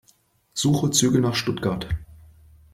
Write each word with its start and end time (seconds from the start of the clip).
Suche 0.55 0.89
Züge 0.89 1.19
nach 1.19 1.35
Stuttgart. 1.35 1.87